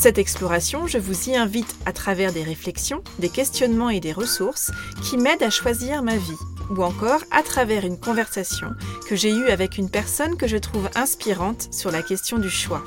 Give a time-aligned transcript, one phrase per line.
[0.00, 4.70] Cette exploration, je vous y invite à travers des réflexions, des questionnements et des ressources
[5.04, 6.38] qui m'aident à choisir ma vie,
[6.70, 8.68] ou encore à travers une conversation
[9.06, 12.82] que j'ai eue avec une personne que je trouve inspirante sur la question du choix.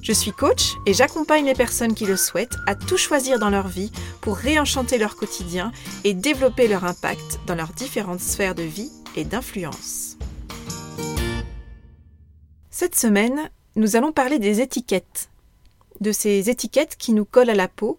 [0.00, 3.68] Je suis coach et j'accompagne les personnes qui le souhaitent à tout choisir dans leur
[3.68, 3.92] vie
[4.22, 5.70] pour réenchanter leur quotidien
[6.02, 10.16] et développer leur impact dans leurs différentes sphères de vie et d'influence.
[12.70, 15.28] Cette semaine, nous allons parler des étiquettes.
[16.02, 17.96] De ces étiquettes qui nous collent à la peau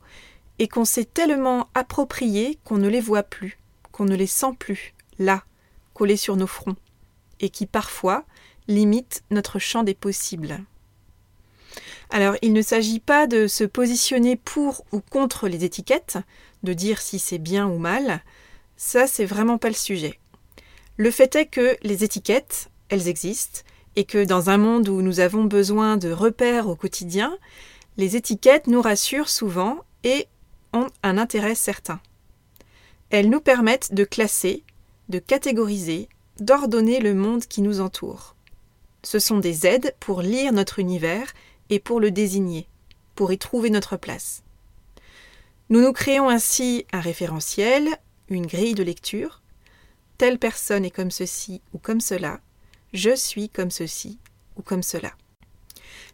[0.59, 3.57] et qu'on s'est tellement appropriées qu'on ne les voit plus,
[3.93, 5.45] qu'on ne les sent plus, là,
[5.93, 6.75] collées sur nos fronts,
[7.39, 8.25] et qui parfois
[8.67, 10.59] limitent notre champ des possibles.
[12.09, 16.17] Alors, il ne s'agit pas de se positionner pour ou contre les étiquettes,
[16.63, 18.21] de dire si c'est bien ou mal.
[18.75, 20.19] Ça, c'est vraiment pas le sujet.
[20.97, 23.61] Le fait est que les étiquettes, elles existent,
[23.95, 27.37] et que dans un monde où nous avons besoin de repères au quotidien,
[27.97, 30.27] les étiquettes nous rassurent souvent et
[30.73, 31.99] ont un intérêt certain.
[33.09, 34.63] Elles nous permettent de classer,
[35.09, 38.35] de catégoriser, d'ordonner le monde qui nous entoure.
[39.03, 41.33] Ce sont des aides pour lire notre univers
[41.69, 42.67] et pour le désigner,
[43.15, 44.43] pour y trouver notre place.
[45.69, 47.87] Nous nous créons ainsi un référentiel,
[48.29, 49.41] une grille de lecture.
[50.17, 52.39] Telle personne est comme ceci ou comme cela.
[52.93, 54.19] Je suis comme ceci
[54.55, 55.13] ou comme cela.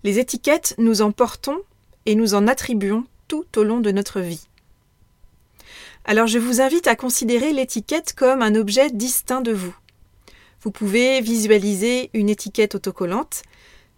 [0.03, 1.61] Les étiquettes, nous en portons
[2.09, 4.47] et nous en attribuons tout au long de notre vie.
[6.05, 9.75] Alors je vous invite à considérer l'étiquette comme un objet distinct de vous.
[10.61, 13.43] Vous pouvez visualiser une étiquette autocollante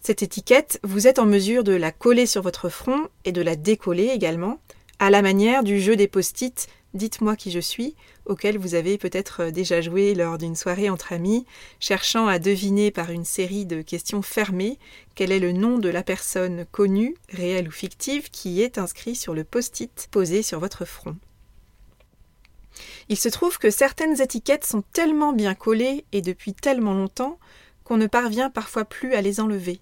[0.04, 3.55] cette étiquette, vous êtes en mesure de la coller sur votre front et de la
[3.55, 4.60] décoller également,
[4.98, 9.46] à la manière du jeu des post-it Dites-moi qui je suis, auquel vous avez peut-être
[9.46, 11.46] déjà joué lors d'une soirée entre amis,
[11.80, 14.78] cherchant à deviner par une série de questions fermées
[15.16, 19.34] quel est le nom de la personne connue, réelle ou fictive, qui est inscrit sur
[19.34, 21.16] le post-it posé sur votre front.
[23.08, 27.40] Il se trouve que certaines étiquettes sont tellement bien collées et depuis tellement longtemps
[27.86, 29.80] qu'on ne parvient parfois plus à les enlever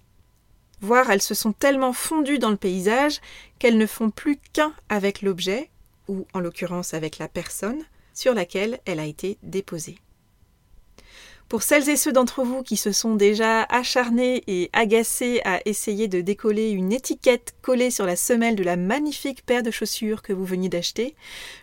[0.80, 3.20] voire elles se sont tellement fondues dans le paysage
[3.58, 5.69] qu'elles ne font plus qu'un avec l'objet,
[6.10, 7.82] ou en l'occurrence avec la personne,
[8.12, 9.98] sur laquelle elle a été déposée.
[11.48, 16.06] Pour celles et ceux d'entre vous qui se sont déjà acharnés et agacés à essayer
[16.06, 20.32] de décoller une étiquette collée sur la semelle de la magnifique paire de chaussures que
[20.32, 21.16] vous veniez d'acheter,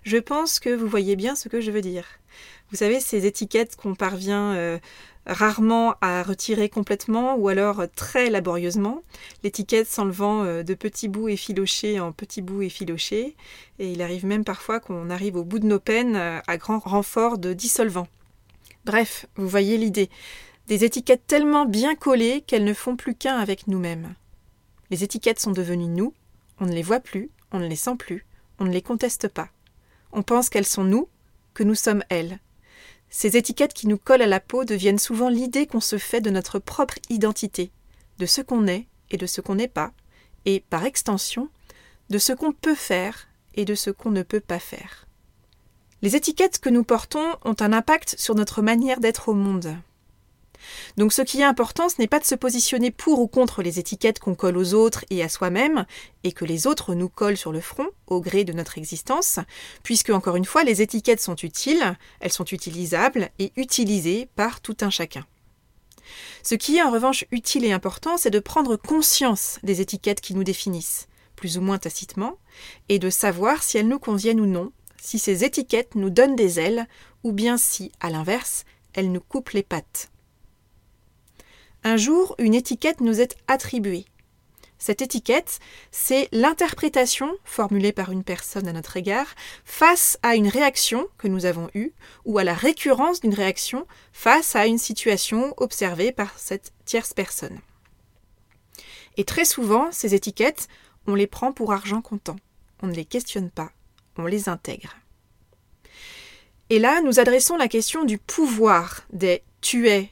[0.04, 2.06] je pense que vous voyez bien ce que je veux dire.
[2.70, 4.78] Vous savez, ces étiquettes qu'on parvient euh,
[5.28, 9.04] rarement à retirer complètement ou alors très laborieusement,
[9.44, 13.36] l'étiquette s'enlevant euh, de petits bouts effilochés en petits bouts effilochés,
[13.80, 16.80] et il arrive même parfois qu'on arrive au bout de nos peines euh, à grand
[16.80, 18.08] renfort de dissolvant.
[18.86, 20.10] Bref, vous voyez l'idée.
[20.68, 24.16] Des étiquettes tellement bien collées qu'elles ne font plus qu'un avec nous-mêmes.
[24.90, 26.14] Les étiquettes sont devenues nous,
[26.60, 28.26] on ne les voit plus, on ne les sent plus,
[28.60, 29.50] on ne les conteste pas.
[30.14, 31.10] On pense qu'elles sont nous,
[31.54, 32.40] que nous sommes elles.
[33.10, 36.30] Ces étiquettes qui nous collent à la peau deviennent souvent l'idée qu'on se fait de
[36.30, 37.72] notre propre identité,
[38.20, 39.92] de ce qu'on est et de ce qu'on n'est pas,
[40.46, 41.50] et, par extension,
[42.10, 45.08] de ce qu'on peut faire et de ce qu'on ne peut pas faire.
[46.02, 49.76] Les étiquettes que nous portons ont un impact sur notre manière d'être au monde.
[50.98, 53.80] Donc ce qui est important, ce n'est pas de se positionner pour ou contre les
[53.80, 55.86] étiquettes qu'on colle aux autres et à soi-même,
[56.24, 59.40] et que les autres nous collent sur le front au gré de notre existence,
[59.84, 64.78] puisque encore une fois, les étiquettes sont utiles, elles sont utilisables et utilisées par tout
[64.82, 65.26] un chacun.
[66.44, 70.34] Ce qui est en revanche utile et important, c'est de prendre conscience des étiquettes qui
[70.34, 72.38] nous définissent, plus ou moins tacitement,
[72.90, 76.60] et de savoir si elles nous conviennent ou non, si ces étiquettes nous donnent des
[76.60, 76.88] ailes,
[77.24, 80.10] ou bien si, à l'inverse, elles nous coupent les pattes.
[81.84, 84.06] Un jour, une étiquette nous est attribuée.
[84.80, 85.60] Cette étiquette,
[85.92, 89.28] c'est l'interprétation formulée par une personne à notre égard
[89.66, 91.94] face à une réaction que nous avons eue
[92.26, 97.60] ou à la récurrence d'une réaction face à une situation observée par cette tierce personne.
[99.18, 100.68] Et très souvent, ces étiquettes,
[101.08, 102.36] on les prend pour argent comptant.
[102.84, 103.72] On ne les questionne pas,
[104.18, 104.96] on les intègre.
[106.70, 110.12] Et là, nous adressons la question du pouvoir des tu es,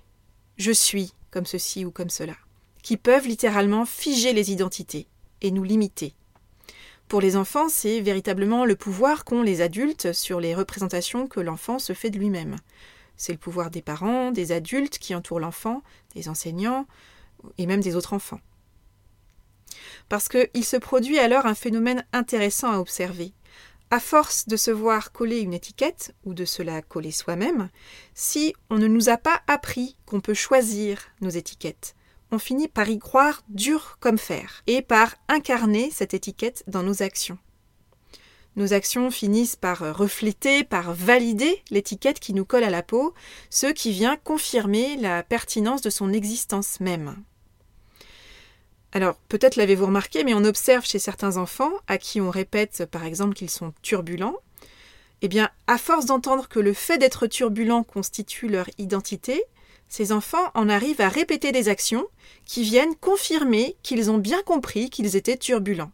[0.58, 2.38] je suis, comme ceci ou comme cela,
[2.82, 5.06] qui peuvent littéralement figer les identités
[5.42, 6.14] et nous limiter.
[7.10, 11.78] Pour les enfants, c'est véritablement le pouvoir qu'ont les adultes sur les représentations que l'enfant
[11.78, 12.56] se fait de lui-même.
[13.18, 15.84] C'est le pouvoir des parents, des adultes qui entourent l'enfant,
[16.16, 16.88] des enseignants
[17.58, 18.40] et même des autres enfants.
[20.08, 23.34] Parce qu'il se produit alors un phénomène intéressant à observer.
[23.92, 27.70] À force de se voir coller une étiquette, ou de se la coller soi-même,
[28.14, 31.96] si on ne nous a pas appris qu'on peut choisir nos étiquettes,
[32.32, 37.04] on finit par y croire dur comme fer, et par incarner cette étiquette dans nos
[37.04, 37.38] actions.
[38.56, 43.14] Nos actions finissent par refléter, par valider l'étiquette qui nous colle à la peau,
[43.50, 47.18] ce qui vient confirmer la pertinence de son existence même.
[48.96, 53.04] Alors, peut-être l'avez-vous remarqué, mais on observe chez certains enfants, à qui on répète par
[53.04, 54.38] exemple qu'ils sont turbulents,
[55.22, 59.44] eh bien, à force d'entendre que le fait d'être turbulent constitue leur identité,
[59.90, 62.08] ces enfants en arrivent à répéter des actions
[62.46, 65.92] qui viennent confirmer qu'ils ont bien compris qu'ils étaient turbulents.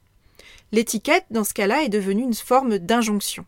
[0.72, 3.48] L'étiquette, dans ce cas-là, est devenue une forme d'injonction.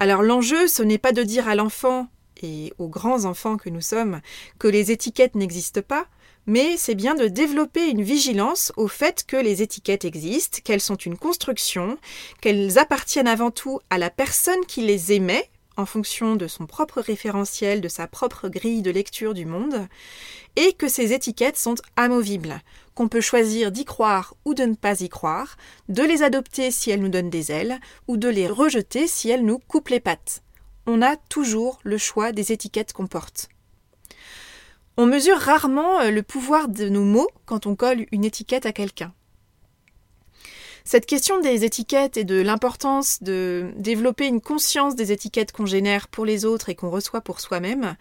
[0.00, 2.08] Alors l'enjeu, ce n'est pas de dire à l'enfant
[2.42, 4.22] et aux grands enfants que nous sommes
[4.58, 6.06] que les étiquettes n'existent pas,
[6.46, 10.96] mais c'est bien de développer une vigilance au fait que les étiquettes existent, qu'elles sont
[10.96, 11.98] une construction,
[12.40, 17.00] qu'elles appartiennent avant tout à la personne qui les émet, en fonction de son propre
[17.00, 19.86] référentiel, de sa propre grille de lecture du monde,
[20.56, 22.62] et que ces étiquettes sont amovibles,
[22.94, 25.56] qu'on peut choisir d'y croire ou de ne pas y croire,
[25.88, 27.78] de les adopter si elles nous donnent des ailes,
[28.08, 30.42] ou de les rejeter si elles nous coupent les pattes.
[30.86, 33.48] On a toujours le choix des étiquettes qu'on porte.
[34.98, 38.72] On mesure rarement euh, le pouvoir de nos mots quand on colle une étiquette à
[38.72, 39.12] quelqu'un.
[40.84, 46.08] Cette question des étiquettes et de l'importance de développer une conscience des étiquettes qu'on génère
[46.08, 47.96] pour les autres et qu'on reçoit pour soi-même,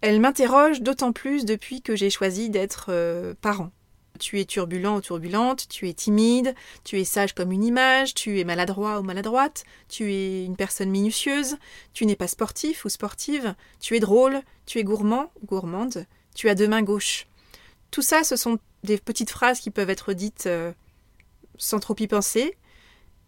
[0.00, 3.72] elle m'interroge d'autant plus depuis que j'ai choisi d'être euh, parent.
[4.18, 6.54] Tu es turbulent ou turbulente, tu es timide,
[6.84, 10.90] tu es sage comme une image, tu es maladroit ou maladroite, tu es une personne
[10.90, 11.56] minutieuse,
[11.92, 16.48] tu n'es pas sportif ou sportive, tu es drôle, tu es gourmand ou gourmande, tu
[16.48, 17.26] as deux mains gauches.
[17.90, 20.72] Tout ça, ce sont des petites phrases qui peuvent être dites euh,
[21.58, 22.56] sans trop y penser,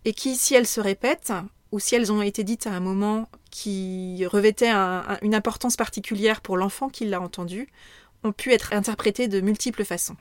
[0.05, 1.32] et qui, si elles se répètent,
[1.73, 6.56] ou si elles ont été dites à un moment qui revêtait une importance particulière pour
[6.56, 7.69] l'enfant qui l'a entendu,
[8.25, 10.17] ont pu être interprétées de multiples façons.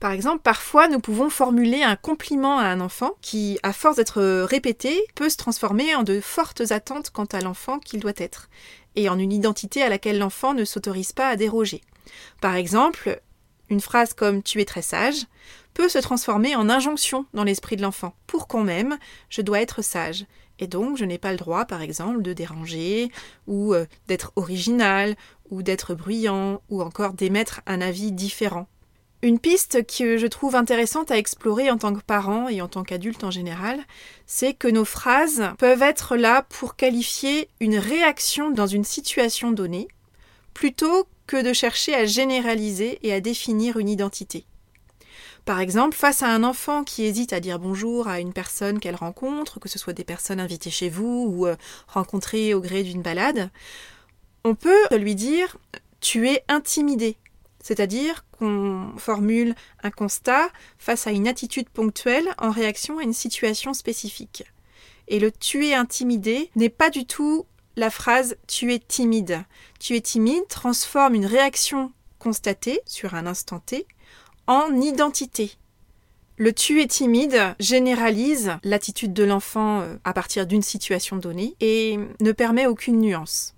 [0.00, 4.22] Par exemple, parfois nous pouvons formuler un compliment à un enfant qui, à force d'être
[4.44, 8.48] répété, peut se transformer en de fortes attentes quant à l'enfant qu'il doit être,
[8.96, 11.82] et en une identité à laquelle l'enfant ne s'autorise pas à déroger.
[12.40, 13.20] Par exemple,
[13.68, 15.26] une phrase comme tu es très sage
[15.74, 18.14] peut se transformer en injonction dans l'esprit de l'enfant.
[18.26, 18.98] Pour qu'on m'aime,
[19.28, 20.24] je dois être sage.
[20.58, 23.10] Et donc, je n'ai pas le droit, par exemple, de déranger,
[23.46, 25.14] ou euh, d'être original,
[25.50, 28.66] ou d'être bruyant, ou encore d'émettre un avis différent.
[29.22, 32.84] Une piste que je trouve intéressante à explorer en tant que parent et en tant
[32.84, 33.78] qu'adulte en général,
[34.26, 39.88] c'est que nos phrases peuvent être là pour qualifier une réaction dans une situation donnée,
[40.54, 44.46] plutôt que de chercher à généraliser et à définir une identité.
[45.44, 48.94] Par exemple, face à un enfant qui hésite à dire bonjour à une personne qu'elle
[48.94, 51.56] rencontre, que ce soit des personnes invitées chez vous ou euh,
[51.88, 53.50] rencontrées au gré d'une balade,
[54.44, 55.58] on peut lui dire
[56.00, 57.18] tu es intimidé.
[57.62, 60.48] C'est-à-dire qu'on formule un constat
[60.78, 64.44] face à une attitude ponctuelle en réaction à une situation spécifique.
[65.08, 67.46] Et le tu es intimidé n'est pas du tout
[67.76, 69.44] la phrase tu es timide.
[69.78, 73.86] Tu es timide transforme une réaction constatée sur un instant T
[74.46, 75.56] en identité.
[76.36, 81.98] Le tu es timide généralise l'attitude de l'enfant euh, à partir d'une situation donnée et
[82.20, 83.54] ne permet aucune nuance.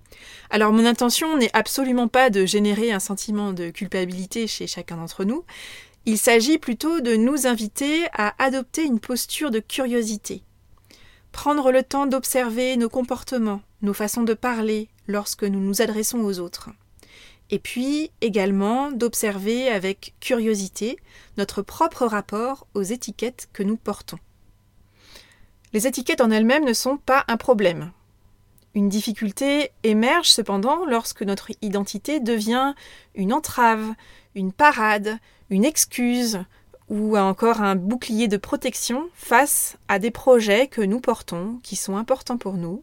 [0.50, 5.24] Alors mon intention n'est absolument pas de générer un sentiment de culpabilité chez chacun d'entre
[5.24, 5.44] nous,
[6.04, 10.42] il s'agit plutôt de nous inviter à adopter une posture de curiosité.
[11.30, 16.40] Prendre le temps d'observer nos comportements, nos façons de parler lorsque nous nous adressons aux
[16.40, 16.70] autres
[17.52, 20.96] et puis également d'observer avec curiosité
[21.36, 24.18] notre propre rapport aux étiquettes que nous portons.
[25.74, 27.92] Les étiquettes en elles-mêmes ne sont pas un problème.
[28.74, 32.74] Une difficulté émerge cependant lorsque notre identité devient
[33.14, 33.94] une entrave,
[34.34, 35.18] une parade,
[35.50, 36.40] une excuse
[36.88, 41.96] ou encore un bouclier de protection face à des projets que nous portons, qui sont
[41.96, 42.82] importants pour nous,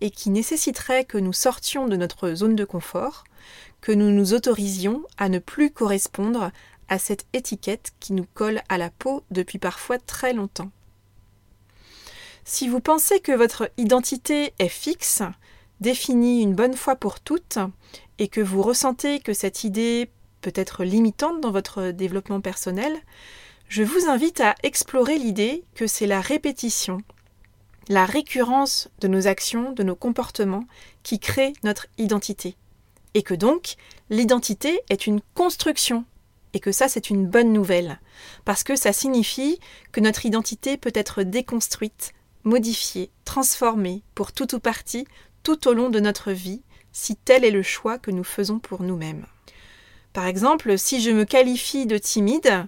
[0.00, 3.24] et qui nécessiteraient que nous sortions de notre zone de confort,
[3.80, 6.52] que nous nous autorisions à ne plus correspondre
[6.88, 10.70] à cette étiquette qui nous colle à la peau depuis parfois très longtemps.
[12.44, 15.22] Si vous pensez que votre identité est fixe,
[15.80, 17.58] définie une bonne fois pour toutes,
[18.18, 23.00] et que vous ressentez que cette idée peut être limitante dans votre développement personnel,
[23.72, 26.98] Je vous invite à explorer l'idée que c'est la répétition,
[27.88, 30.64] la récurrence de nos actions, de nos comportements
[31.04, 32.56] qui crée notre identité.
[33.14, 33.76] Et que donc,
[34.10, 36.04] l'identité est une construction.
[36.52, 38.00] Et que ça, c'est une bonne nouvelle.
[38.44, 39.60] Parce que ça signifie
[39.92, 42.12] que notre identité peut être déconstruite,
[42.44, 45.06] modifiée, transformée, pour tout ou partie,
[45.42, 48.82] tout au long de notre vie, si tel est le choix que nous faisons pour
[48.82, 49.26] nous-mêmes.
[50.12, 52.66] Par exemple, si je me qualifie de timide,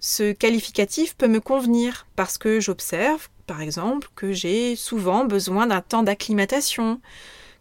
[0.00, 5.80] ce qualificatif peut me convenir parce que j'observe par exemple, que j'ai souvent besoin d'un
[5.80, 7.00] temps d'acclimatation,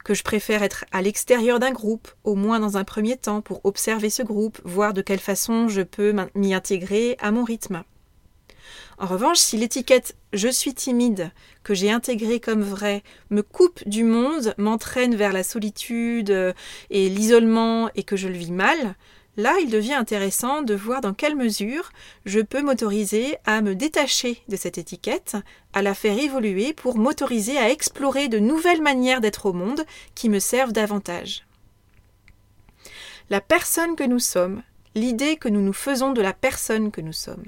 [0.03, 3.61] que je préfère être à l'extérieur d'un groupe, au moins dans un premier temps, pour
[3.65, 7.83] observer ce groupe, voir de quelle façon je peux m'y intégrer à mon rythme.
[9.01, 11.31] En revanche, si l'étiquette je suis timide,
[11.63, 16.53] que j'ai intégrée comme vraie, me coupe du monde, m'entraîne vers la solitude
[16.91, 18.95] et l'isolement et que je le vis mal,
[19.37, 21.93] Là, il devient intéressant de voir dans quelle mesure
[22.25, 25.37] je peux m'autoriser à me détacher de cette étiquette,
[25.71, 30.27] à la faire évoluer pour m'autoriser à explorer de nouvelles manières d'être au monde qui
[30.27, 31.45] me servent davantage.
[33.29, 34.63] La personne que nous sommes,
[34.95, 37.45] l'idée que nous nous faisons de la personne que nous sommes,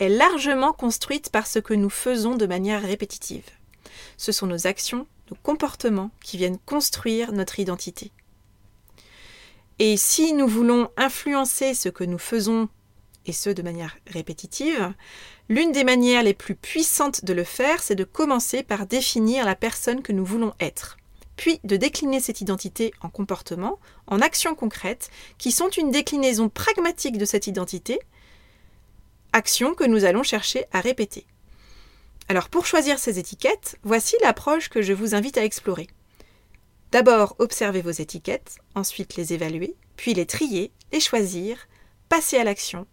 [0.00, 3.44] est largement construite par ce que nous faisons de manière répétitive.
[4.16, 8.10] Ce sont nos actions, nos comportements qui viennent construire notre identité.
[9.78, 12.68] Et si nous voulons influencer ce que nous faisons,
[13.26, 14.92] et ce de manière répétitive,
[15.48, 19.54] l'une des manières les plus puissantes de le faire, c'est de commencer par définir la
[19.54, 20.96] personne que nous voulons être,
[21.36, 27.18] puis de décliner cette identité en comportement, en actions concrètes, qui sont une déclinaison pragmatique
[27.18, 28.00] de cette identité,
[29.32, 31.26] actions que nous allons chercher à répéter.
[32.28, 35.88] Alors pour choisir ces étiquettes, voici l'approche que je vous invite à explorer.
[36.92, 41.68] D'abord, observez vos étiquettes, ensuite les évaluer, puis les trier, les choisir,
[42.08, 42.86] passer à l'action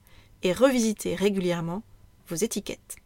[0.44, 1.84] et revisiter régulièrement
[2.27, 2.98] vos étiquettes.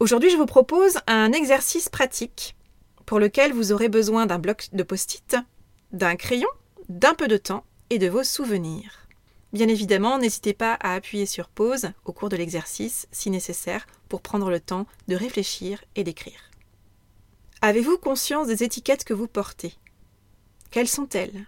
[0.00, 2.56] Aujourd'hui, je vous propose un exercice pratique
[3.04, 5.36] pour lequel vous aurez besoin d'un bloc de post-it,
[5.92, 6.48] d'un crayon,
[6.88, 9.06] d'un peu de temps et de vos souvenirs.
[9.52, 14.20] Bien évidemment, n'hésitez pas à appuyer sur pause au cours de l'exercice si nécessaire pour
[14.20, 16.50] prendre le temps de réfléchir et d'écrire.
[17.62, 19.74] Avez-vous conscience des étiquettes que vous portez?
[20.70, 21.46] Quelles sont-elles?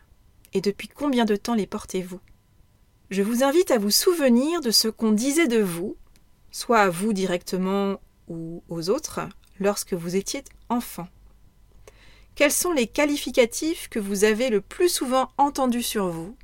[0.54, 2.20] Et depuis combien de temps les portez-vous?
[3.10, 5.96] Je vous invite à vous souvenir de ce qu'on disait de vous,
[6.50, 9.20] soit à vous directement ou aux autres,
[9.58, 11.06] lorsque vous étiez enfant.
[12.40, 16.34] Quels sont les qualificatifs que vous avez le plus souvent entendus sur vous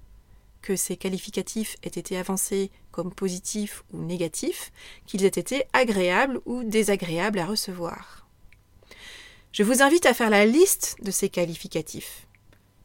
[0.60, 4.72] que ces qualificatifs aient été avancés comme positifs ou négatifs,
[5.06, 8.28] qu'ils aient été agréables ou désagréables à recevoir.
[9.52, 12.26] Je vous invite à faire la liste de ces qualificatifs.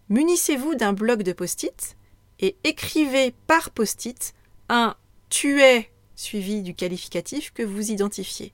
[0.07, 1.97] Munissez-vous d'un bloc de post-it
[2.39, 4.33] et écrivez par post-it
[4.69, 4.95] un
[5.27, 8.53] tu es suivi du qualificatif que vous identifiez.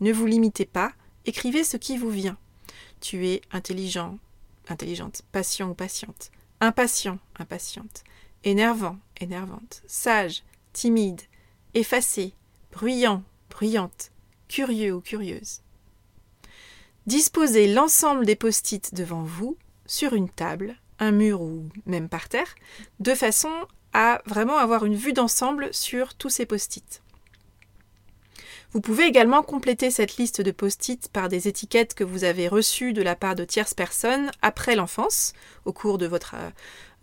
[0.00, 0.90] Ne vous limitez pas,
[1.24, 2.36] écrivez ce qui vous vient.
[3.00, 4.18] Tu es intelligent,
[4.68, 6.30] intelligente, patient ou patiente,
[6.60, 8.04] impatient, impatiente,
[8.44, 10.42] énervant, énervante, sage,
[10.72, 11.22] timide,
[11.74, 12.34] effacé,
[12.72, 14.12] bruyant, bruyante,
[14.48, 15.62] curieux ou curieuse.
[17.06, 22.54] Disposez l'ensemble des post-it devant vous, sur une table, un mur ou même par terre,
[23.00, 23.50] de façon
[23.92, 27.02] à vraiment avoir une vue d'ensemble sur tous ces post-it.
[28.72, 32.92] Vous pouvez également compléter cette liste de post-it par des étiquettes que vous avez reçues
[32.92, 35.32] de la part de tierces personnes après l'enfance,
[35.64, 36.36] au cours de votre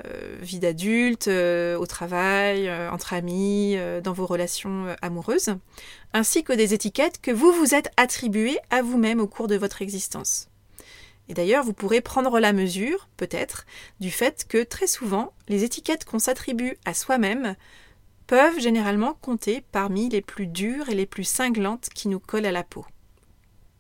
[0.06, 5.56] euh, vie d'adulte, euh, au travail, euh, entre amis, dans vos relations amoureuses,
[6.14, 9.82] ainsi que des étiquettes que vous vous êtes attribuées à vous-même au cours de votre
[9.82, 10.48] existence.
[11.28, 13.66] Et d'ailleurs, vous pourrez prendre la mesure, peut-être,
[14.00, 17.58] du fait que très souvent, les étiquettes qu'on s'attribue à soi-même
[18.28, 22.52] peuvent généralement compter parmi les plus dures et les plus cinglantes qui nous collent à
[22.52, 22.86] la peau.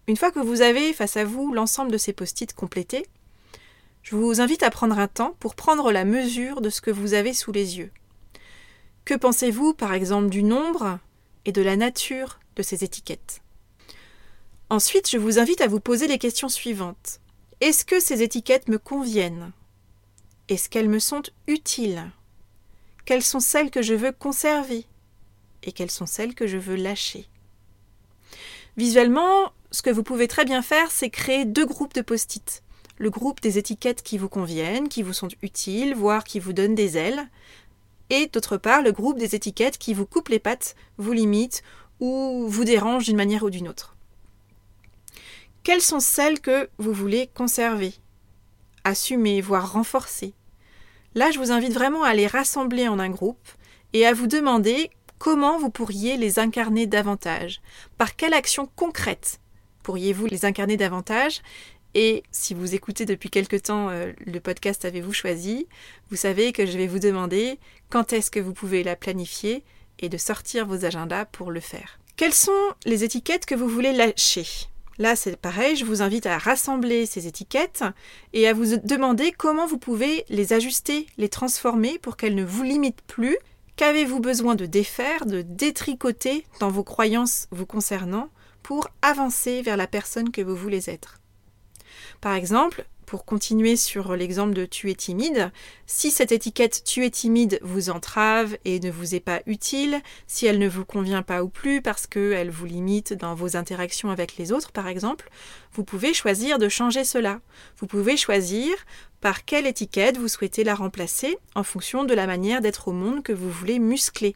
[0.08, 3.06] Une fois que vous avez face à vous l'ensemble de ces post-it complétés,
[4.04, 7.14] je vous invite à prendre un temps pour prendre la mesure de ce que vous
[7.14, 7.92] avez sous les yeux.
[9.04, 11.00] Que pensez-vous par exemple du nombre
[11.44, 13.42] et de la nature de ces étiquettes?
[14.70, 17.20] Ensuite, je vous invite à vous poser les questions suivantes.
[17.60, 19.52] Est-ce que ces étiquettes me conviennent?
[20.48, 22.10] Est-ce qu'elles me sont utiles?
[23.08, 24.86] Quelles sont celles que je veux conserver
[25.64, 27.26] et quelles sont celles que je veux lâcher?
[28.76, 32.64] Visuellement, ce que vous pouvez très bien faire, c'est créer deux groupes de post-it.
[32.98, 36.76] Le groupe des étiquettes qui vous conviennent, qui vous sont utiles, voire qui vous donnent
[36.76, 37.30] des ailes,
[38.10, 41.64] et d'autre part le groupe des étiquettes qui vous coupent les pattes, vous limitent
[42.02, 43.96] ou vous dérangent d'une manière ou d'une autre.
[45.64, 47.94] Quelles sont celles que vous voulez conserver,
[48.84, 50.34] assumer, voire renforcer?
[51.18, 53.48] Là, je vous invite vraiment à les rassembler en un groupe
[53.94, 57.60] et à vous demander comment vous pourriez les incarner davantage.
[57.98, 59.40] Par quelle action concrète
[59.82, 61.42] pourriez-vous les incarner davantage?
[61.96, 65.66] Et si vous écoutez depuis quelque temps euh, le podcast Avez-vous choisi,
[66.12, 67.58] vous savez que je vais vous demander
[67.90, 69.64] quand est-ce que vous pouvez la planifier
[69.98, 72.00] et de sortir vos agendas pour le faire.
[72.16, 72.52] Quelles sont
[72.86, 74.46] les étiquettes que vous voulez lâcher?
[75.00, 77.84] Là, c'est pareil, je vous invite à rassembler ces étiquettes
[78.34, 82.64] et à vous demander comment vous pouvez les ajuster, les transformer pour qu'elles ne vous
[82.64, 83.38] limitent plus.
[83.76, 88.30] Qu'avez-vous besoin de défaire, de détricoter dans vos croyances vous concernant
[88.64, 91.20] pour avancer vers la personne que vous voulez être?
[92.20, 95.50] Par exemple, pour continuer sur l'exemple de tu es timide,
[95.86, 100.46] si cette étiquette tu es timide vous entrave et ne vous est pas utile, si
[100.46, 104.36] elle ne vous convient pas ou plus parce qu'elle vous limite dans vos interactions avec
[104.36, 105.30] les autres par exemple,
[105.72, 107.40] vous pouvez choisir de changer cela.
[107.78, 108.76] Vous pouvez choisir
[109.22, 113.24] par quelle étiquette vous souhaitez la remplacer en fonction de la manière d'être au monde
[113.24, 114.36] que vous voulez muscler.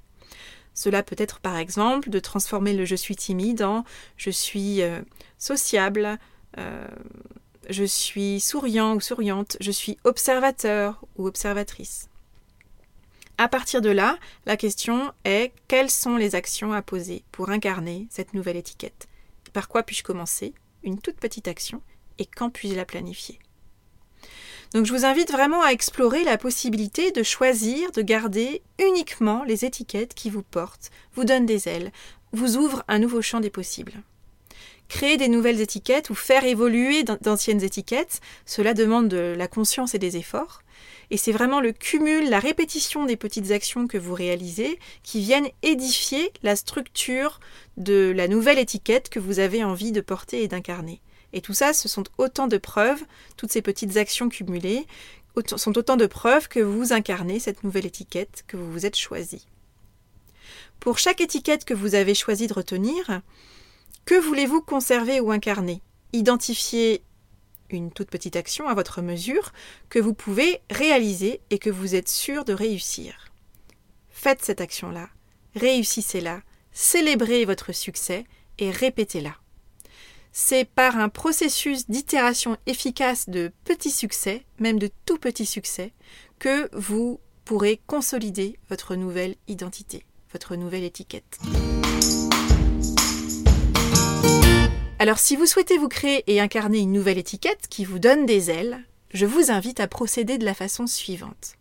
[0.73, 3.83] Cela peut être par exemple de transformer le je suis timide en
[4.15, 5.01] je suis euh,
[5.37, 6.17] sociable,
[6.57, 6.87] euh,
[7.69, 12.09] je suis souriant ou souriante, je suis observateur ou observatrice.
[13.37, 18.07] À partir de là, la question est quelles sont les actions à poser pour incarner
[18.09, 19.07] cette nouvelle étiquette?
[19.53, 20.53] Par quoi puis-je commencer?
[20.83, 21.81] Une toute petite action
[22.19, 23.39] et quand puis-je la planifier?
[24.73, 29.65] Donc je vous invite vraiment à explorer la possibilité de choisir de garder uniquement les
[29.65, 31.91] étiquettes qui vous portent, vous donnent des ailes,
[32.31, 34.01] vous ouvrent un nouveau champ des possibles.
[34.91, 39.99] Créer des nouvelles étiquettes ou faire évoluer d'anciennes étiquettes, cela demande de la conscience et
[39.99, 40.63] des efforts.
[41.11, 45.47] Et c'est vraiment le cumul, la répétition des petites actions que vous réalisez qui viennent
[45.61, 47.39] édifier la structure
[47.77, 50.99] de la nouvelle étiquette que vous avez envie de porter et d'incarner.
[51.31, 53.01] Et tout ça, ce sont autant de preuves,
[53.37, 54.85] toutes ces petites actions cumulées,
[55.55, 59.47] sont autant de preuves que vous incarnez cette nouvelle étiquette que vous vous êtes choisie.
[60.81, 63.21] Pour chaque étiquette que vous avez choisi de retenir,
[64.05, 65.81] que voulez-vous conserver ou incarner?
[66.13, 67.03] Identifiez
[67.69, 69.53] une toute petite action à votre mesure
[69.89, 73.31] que vous pouvez réaliser et que vous êtes sûr de réussir.
[74.09, 75.09] Faites cette action-là,
[75.55, 78.25] réussissez-la, célébrez votre succès
[78.59, 79.35] et répétez-la.
[80.33, 85.93] C'est par un processus d'itération efficace de petits succès, même de tout petits succès,
[86.39, 91.39] que vous pourrez consolider votre nouvelle identité, votre nouvelle étiquette.
[95.01, 98.51] Alors si vous souhaitez vous créer et incarner une nouvelle étiquette qui vous donne des
[98.51, 101.55] ailes, je vous invite à procéder de la façon suivante.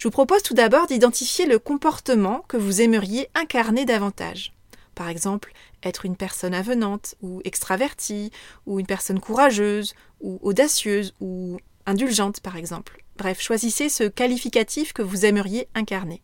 [0.00, 4.52] Je vous propose tout d'abord d'identifier le comportement que vous aimeriez incarner davantage.
[4.96, 5.52] Par exemple,
[5.84, 8.32] être une personne avenante ou extravertie,
[8.66, 13.04] ou une personne courageuse, ou audacieuse, ou indulgente par exemple.
[13.16, 16.20] Bref, choisissez ce qualificatif que vous aimeriez incarner.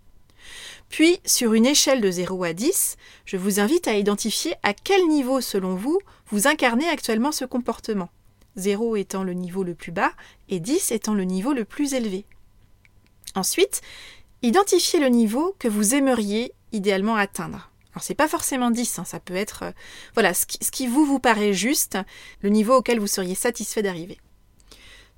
[0.88, 5.07] Puis, sur une échelle de 0 à 10, je vous invite à identifier à quel
[5.09, 5.99] niveau, selon vous,
[6.31, 8.09] vous incarnez actuellement ce comportement.
[8.57, 10.12] 0 étant le niveau le plus bas
[10.49, 12.25] et 10 étant le niveau le plus élevé.
[13.35, 13.83] Ensuite,
[14.42, 17.70] identifiez le niveau que vous aimeriez idéalement atteindre.
[17.92, 19.70] Alors c'est pas forcément 10, hein, ça peut être euh,
[20.14, 21.99] voilà ce qui, vous vous paraît juste,
[22.42, 24.18] le niveau auquel vous seriez satisfait d'arriver.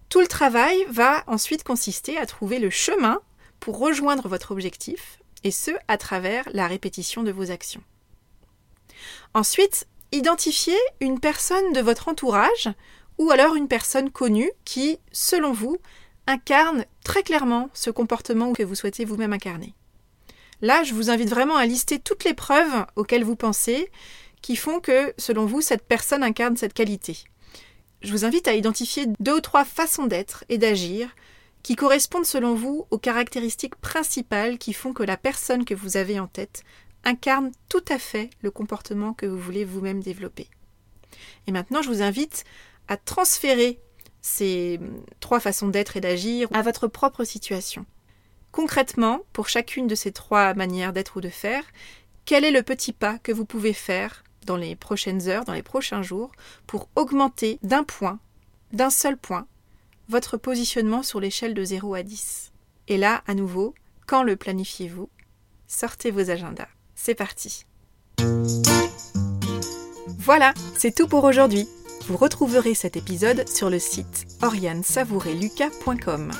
[0.08, 3.20] Tout le travail va ensuite consister à trouver le chemin
[3.58, 7.82] pour rejoindre votre objectif, et ce à travers la répétition de vos actions.
[9.34, 12.68] Ensuite, identifiez une personne de votre entourage
[13.18, 15.76] ou alors une personne connue qui, selon vous,
[16.26, 19.74] incarne très clairement ce comportement que vous souhaitez vous-même incarner.
[20.60, 23.90] Là, je vous invite vraiment à lister toutes les preuves auxquelles vous pensez
[24.42, 27.18] qui font que, selon vous, cette personne incarne cette qualité.
[28.02, 31.08] Je vous invite à identifier deux ou trois façons d'être et d'agir
[31.62, 36.18] qui correspondent selon vous aux caractéristiques principales qui font que la personne que vous avez
[36.18, 36.62] en tête
[37.04, 40.48] incarne tout à fait le comportement que vous voulez vous-même développer.
[41.46, 42.44] Et maintenant, je vous invite
[42.88, 43.80] à transférer
[44.20, 44.80] ces
[45.20, 47.86] trois façons d'être et d'agir à votre propre situation.
[48.50, 51.64] Concrètement, pour chacune de ces trois manières d'être ou de faire,
[52.24, 55.62] quel est le petit pas que vous pouvez faire dans les prochaines heures, dans les
[55.62, 56.32] prochains jours,
[56.66, 58.18] pour augmenter d'un point,
[58.72, 59.46] d'un seul point,
[60.08, 62.52] votre positionnement sur l'échelle de 0 à 10.
[62.88, 63.74] Et là, à nouveau,
[64.06, 65.08] quand le planifiez-vous
[65.66, 66.68] Sortez vos agendas.
[66.94, 67.66] C'est parti.
[70.18, 71.68] Voilà, c'est tout pour aujourd'hui.
[72.06, 76.32] Vous retrouverez cet épisode sur le site oriansavoureluca.com.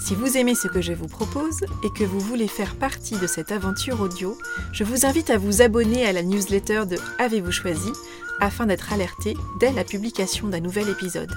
[0.00, 3.26] Si vous aimez ce que je vous propose et que vous voulez faire partie de
[3.26, 4.36] cette aventure audio,
[4.72, 7.92] je vous invite à vous abonner à la newsletter de Avez-vous choisi
[8.40, 11.32] afin d'être alerté dès la publication d'un nouvel épisode.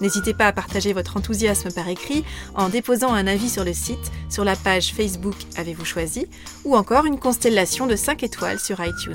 [0.00, 4.10] N'hésitez pas à partager votre enthousiasme par écrit en déposant un avis sur le site,
[4.28, 6.26] sur la page Facebook Avez-vous choisi,
[6.64, 9.14] ou encore une constellation de 5 étoiles sur iTunes,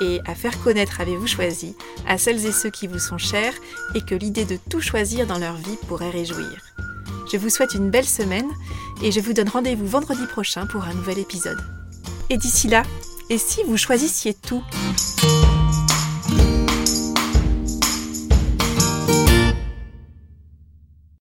[0.00, 3.54] et à faire connaître Avez-vous choisi à celles et ceux qui vous sont chers
[3.94, 6.62] et que l'idée de tout choisir dans leur vie pourrait réjouir.
[7.30, 8.48] Je vous souhaite une belle semaine
[9.02, 11.60] et je vous donne rendez-vous vendredi prochain pour un nouvel épisode.
[12.30, 12.82] Et d'ici là,
[13.30, 14.62] et si vous choisissiez tout?